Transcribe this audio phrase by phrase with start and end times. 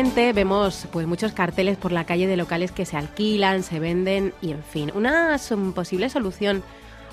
[0.00, 4.32] Últimamente vemos pues muchos carteles por la calle de locales que se alquilan, se venden
[4.40, 5.36] y en fin, una
[5.74, 6.62] posible solución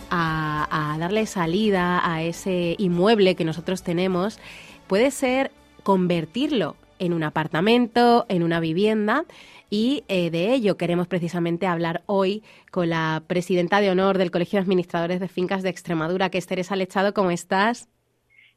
[0.10, 4.40] a, a darle salida a ese inmueble que nosotros tenemos
[4.88, 5.52] puede ser
[5.84, 9.26] convertirlo en un apartamento, en una vivienda.
[9.70, 12.42] Y eh, de ello queremos precisamente hablar hoy
[12.72, 16.48] con la presidenta de honor del Colegio de Administradores de Fincas de Extremadura, que es
[16.48, 17.14] Teresa Lechado.
[17.14, 17.90] ¿Cómo estás?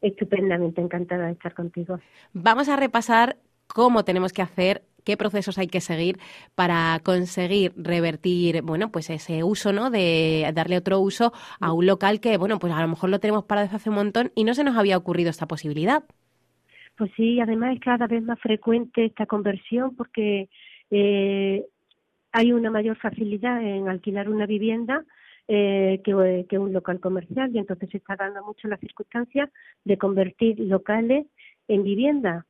[0.01, 1.99] Estupendamente, encantada de estar contigo.
[2.33, 3.37] Vamos a repasar
[3.75, 6.19] cómo tenemos que hacer qué procesos hay que seguir
[6.55, 9.91] para conseguir revertir, bueno, pues ese uso, ¿no?
[9.91, 13.45] De darle otro uso a un local que, bueno, pues a lo mejor lo tenemos
[13.45, 16.05] para desde hace un montón y no se nos había ocurrido esta posibilidad.
[16.97, 20.49] Pues sí, además es cada vez más frecuente esta conversión porque
[20.91, 21.65] eh,
[22.33, 25.05] hay una mayor facilidad en alquilar una vivienda
[25.49, 29.51] eh, que, que, un local comercial y entonces se está dando mucho la circunstancia
[29.85, 31.27] de convertir locales
[31.69, 32.47] en vivienda.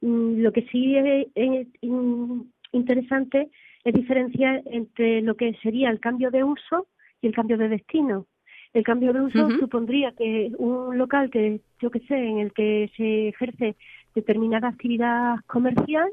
[0.00, 1.66] Mm, lo que sí es,
[2.72, 3.50] interesante
[3.84, 6.86] es diferenciar entre lo que sería el cambio de uso
[7.20, 8.26] y el cambio de destino.
[8.72, 12.90] El cambio de uso supondría que un local que, yo que sé, en el que
[12.96, 13.74] se ejerce
[14.14, 16.08] determinada actividad comercial,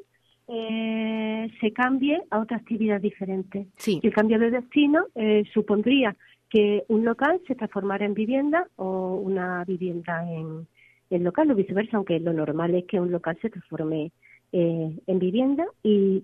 [0.48, 3.68] eh, se cambie a otra actividad diferente.
[3.76, 4.00] Sí.
[4.02, 6.16] Y el cambio de destino eh, supondría
[6.50, 10.68] que un local se transformara en vivienda o una vivienda en,
[11.10, 14.12] en local o viceversa, aunque lo normal es que un local se transforme
[14.52, 16.24] eh, en vivienda y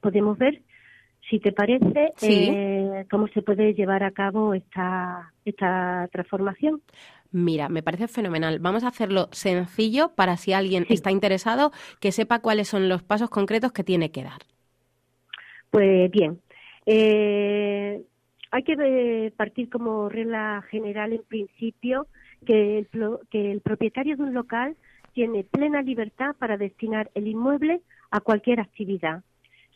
[0.00, 0.62] podemos ver,
[1.30, 6.82] si te parece, eh, cómo se puede llevar a cabo esta, esta transformación.
[7.30, 8.58] Mira, me parece fenomenal.
[8.58, 13.30] Vamos a hacerlo sencillo para si alguien está interesado que sepa cuáles son los pasos
[13.30, 14.40] concretos que tiene que dar.
[15.70, 16.40] Pues bien,
[16.84, 18.02] eh,
[18.50, 22.06] hay que eh, partir como regla general en principio
[22.44, 22.88] que el,
[23.30, 24.76] que el propietario de un local
[25.12, 29.22] tiene plena libertad para destinar el inmueble a cualquier actividad,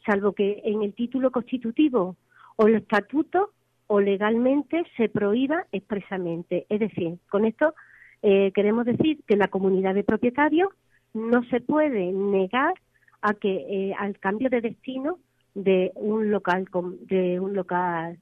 [0.04, 2.16] salvo que en el título constitutivo
[2.56, 3.50] o el estatuto
[3.86, 6.66] o legalmente se prohíba expresamente.
[6.68, 7.74] Es decir, con esto
[8.22, 10.70] eh, queremos decir que la comunidad de propietarios
[11.14, 12.74] no se puede negar
[13.20, 15.18] a que eh, al cambio de destino
[15.54, 16.68] de un local
[17.08, 18.18] de un local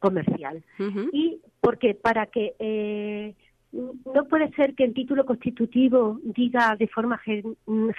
[0.00, 0.64] comercial
[1.12, 3.34] y porque para que eh,
[3.72, 7.20] no puede ser que el título constitutivo diga de forma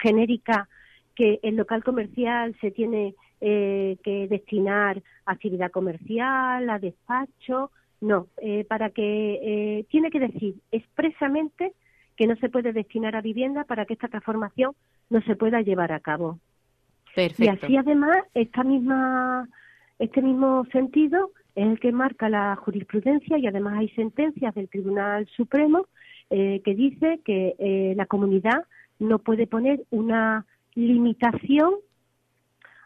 [0.01, 0.67] genérica
[1.15, 7.71] que el local comercial se tiene eh, que destinar a actividad comercial, a despacho.
[8.01, 11.73] No, eh, para que eh, tiene que decir expresamente
[12.15, 14.73] que no se puede destinar a vivienda para que esta transformación
[15.09, 16.39] no se pueda llevar a cabo.
[17.13, 17.43] Perfecto.
[17.43, 19.49] Y así además esta misma
[19.99, 25.27] este mismo sentido es el que marca la jurisprudencia y además hay sentencias del Tribunal
[25.35, 25.87] Supremo
[26.29, 28.65] eh, que dice que eh, la comunidad
[28.99, 30.45] no puede poner una
[30.75, 31.73] limitación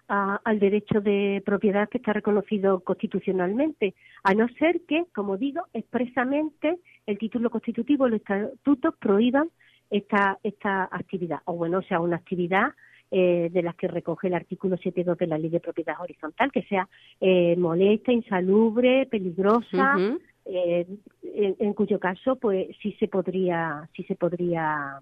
[0.07, 6.77] al derecho de propiedad que está reconocido constitucionalmente, a no ser que, como digo, expresamente
[7.07, 9.49] el título constitutivo los estatutos prohíban
[9.89, 12.73] esta, esta actividad, o bueno, o sea, una actividad
[13.15, 16.63] eh, de las que recoge el artículo 7.2 de la Ley de Propiedad Horizontal, que
[16.63, 16.89] sea
[17.21, 19.99] eh, molesta, insalubre, peligrosa,
[20.45, 20.87] eh,
[21.21, 24.99] en, cuyo caso, pues sí se podría, sí se podría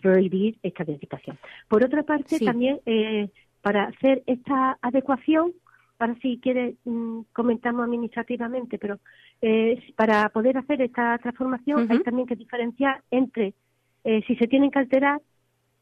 [0.00, 1.36] prohibir esta edificación.
[1.66, 3.28] Por otra parte, también eh,
[3.60, 5.52] para hacer esta adecuación,
[5.96, 9.00] para si quiere mm, comentamos administrativamente, pero
[9.42, 13.54] eh, para poder hacer esta transformación hay también que diferenciar entre
[14.04, 15.20] eh, si se tienen que alterar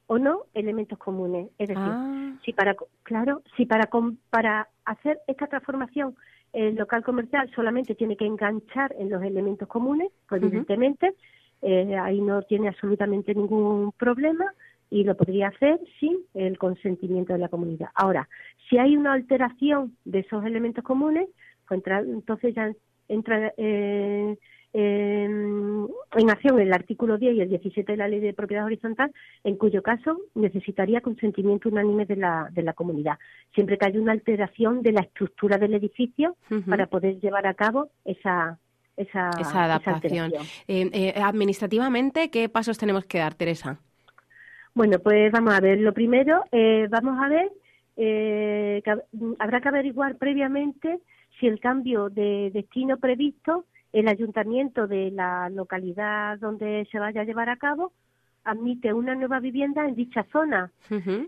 [0.08, 1.48] o no elementos comunes.
[1.58, 2.34] Es decir, ah.
[2.44, 2.74] si para,
[3.04, 3.88] claro, si para,
[4.30, 6.16] para hacer esta transformación
[6.52, 11.14] el local comercial solamente tiene que enganchar en los elementos comunes, pues evidentemente
[11.60, 14.46] eh, ahí no tiene absolutamente ningún problema
[14.90, 17.90] y lo podría hacer sin el consentimiento de la comunidad.
[17.94, 18.28] Ahora,
[18.68, 21.28] si hay una alteración de esos elementos comunes,
[21.68, 22.72] pues entonces ya
[23.08, 24.38] entra eh,
[24.72, 29.12] en acción el artículo 10 y el 17 de la Ley de Propiedad Horizontal,
[29.44, 33.18] en cuyo caso necesitaría consentimiento unánime de la, de la comunidad,
[33.54, 36.36] siempre que haya una alteración de la estructura del edificio
[36.68, 38.58] para poder llevar a cabo esa,
[38.96, 39.30] esa,
[39.64, 40.32] adaptación.
[40.66, 43.80] Eh, eh, administrativamente, ¿qué pasos tenemos que dar, Teresa?
[44.74, 45.78] Bueno, pues vamos a ver.
[45.78, 47.50] Lo primero, eh, vamos a ver,
[49.38, 51.00] habrá que averiguar previamente
[51.40, 57.24] si el cambio de destino previsto el ayuntamiento de la localidad donde se vaya a
[57.24, 57.92] llevar a cabo
[58.44, 60.72] admite una nueva vivienda en dicha zona.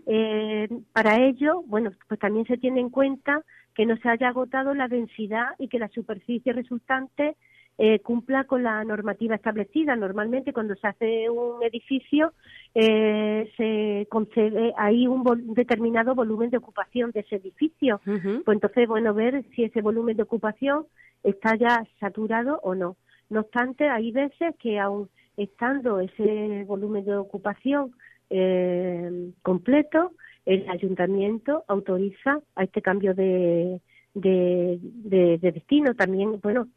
[0.07, 3.43] eh, para ello, bueno, pues también se tiene en cuenta
[3.75, 7.35] que no se haya agotado la densidad y que la superficie resultante
[7.77, 9.95] eh, cumpla con la normativa establecida.
[9.95, 12.33] Normalmente cuando se hace un edificio
[12.75, 15.23] eh, se concede ahí un
[15.53, 18.01] determinado volumen de ocupación de ese edificio.
[18.03, 20.85] Pues entonces, bueno, ver si ese volumen de ocupación
[21.23, 22.97] está ya saturado o no.
[23.29, 27.93] No obstante, hay veces que aún estando ese volumen de ocupación
[28.29, 30.11] eh, completo,
[30.45, 33.79] el ayuntamiento autoriza a este cambio de,
[34.13, 35.93] de, de, destino.
[35.95, 36.67] También, bueno,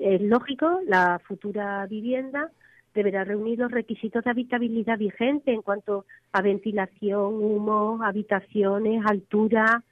[0.00, 2.50] es lógico, la futura vivienda
[2.94, 9.82] deberá reunir los requisitos de habitabilidad vigente en cuanto a ventilación, humo, habitaciones, altura,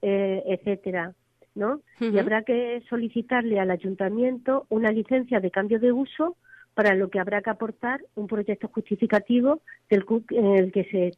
[0.00, 1.12] eh, etcétera,
[1.54, 1.80] ¿no?
[2.00, 6.36] Y habrá que solicitarle al ayuntamiento una licencia de cambio de uso
[6.74, 9.60] para lo que habrá que aportar un proyecto justificativo
[9.90, 11.12] del, en el que se,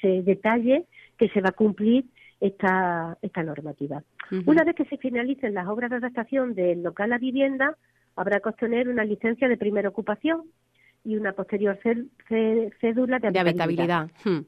[0.00, 0.84] se detalle
[1.16, 2.04] que se va a cumplir
[2.40, 4.02] esta, esta normativa.
[4.46, 7.76] Una vez que se finalicen las obras de adaptación del local a vivienda,
[8.16, 10.42] habrá que obtener una licencia de primera ocupación
[11.04, 14.10] y una posterior cédula de, habitabilidad.
[14.24, 14.40] Hmm.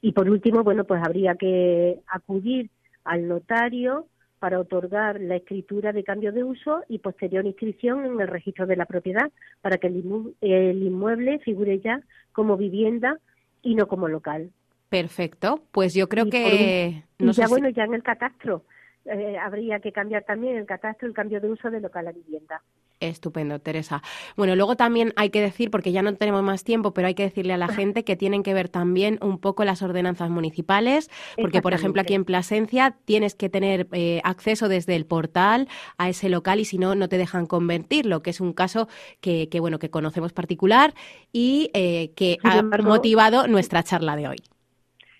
[0.00, 2.70] Y por último, bueno, pues habría que acudir
[3.04, 4.06] al notario
[4.38, 8.76] para otorgar la escritura de cambio de uso y posterior inscripción en el registro de
[8.76, 9.30] la propiedad
[9.60, 12.00] para que el, inmueble figure ya
[12.32, 13.18] como vivienda
[13.62, 14.52] y no como local.
[14.88, 17.04] Perfecto, pues yo creo que...
[17.18, 18.64] y ya bueno, ya en el catastro
[19.04, 22.62] eh, habría que cambiar también el catastro el cambio de uso de local a vivienda.
[23.00, 24.02] Estupendo, Teresa.
[24.36, 27.22] Bueno, luego también hay que decir, porque ya no tenemos más tiempo, pero hay que
[27.22, 31.08] decirle a la gente que tienen que ver también un poco las ordenanzas municipales,
[31.40, 36.08] porque por ejemplo aquí en Plasencia tienes que tener eh, acceso desde el portal a
[36.08, 38.88] ese local y si no, no te dejan convertirlo, que es un caso
[39.20, 40.92] que, que bueno, que conocemos particular
[41.32, 44.38] y eh, que ha motivado nuestra charla de hoy.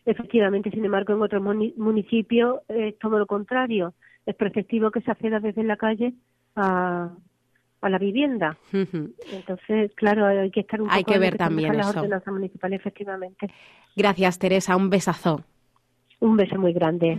[0.09, 3.93] Efectivamente, sin embargo, en otros municipios es todo lo contrario.
[4.25, 6.15] Es preceptivo que se acceda desde la calle
[6.57, 7.11] a,
[7.83, 8.57] a la vivienda.
[8.73, 13.51] Entonces, claro, hay que estar un hay que ver también las ordenanzas municipales, efectivamente.
[13.95, 14.77] Gracias, Teresa.
[14.77, 15.45] Un besazo.
[16.21, 17.19] Un beso muy grande.